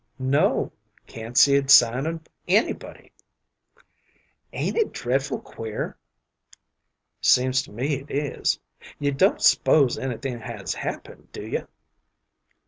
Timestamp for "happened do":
10.73-11.45